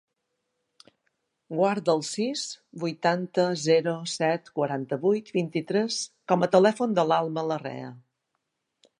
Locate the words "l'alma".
7.11-7.45